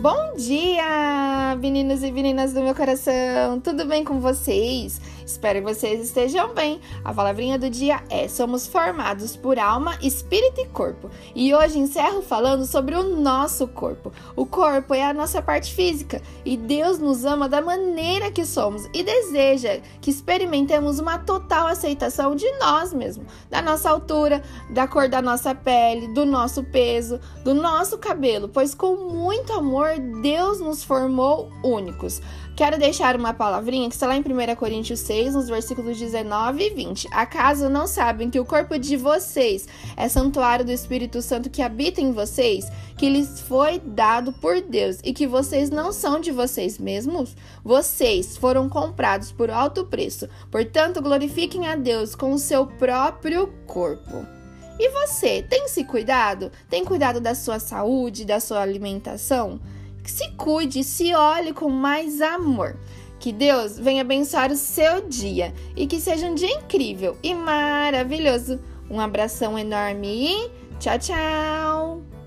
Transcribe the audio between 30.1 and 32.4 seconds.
Deus nos formou únicos.